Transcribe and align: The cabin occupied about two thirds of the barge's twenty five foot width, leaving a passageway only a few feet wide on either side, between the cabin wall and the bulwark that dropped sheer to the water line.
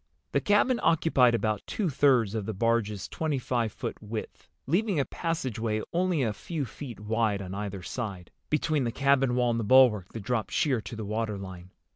The 0.31 0.41
cabin 0.41 0.79
occupied 0.81 1.35
about 1.35 1.61
two 1.67 1.87
thirds 1.87 2.33
of 2.33 2.47
the 2.47 2.55
barge's 2.55 3.07
twenty 3.07 3.37
five 3.37 3.71
foot 3.71 4.01
width, 4.01 4.49
leaving 4.65 4.99
a 4.99 5.05
passageway 5.05 5.83
only 5.93 6.23
a 6.23 6.33
few 6.33 6.65
feet 6.65 6.99
wide 6.99 7.39
on 7.39 7.53
either 7.53 7.83
side, 7.83 8.31
between 8.49 8.83
the 8.83 8.91
cabin 8.91 9.35
wall 9.35 9.51
and 9.51 9.59
the 9.59 9.63
bulwark 9.63 10.11
that 10.13 10.21
dropped 10.23 10.51
sheer 10.53 10.81
to 10.81 10.95
the 10.95 11.05
water 11.05 11.37
line. 11.37 11.69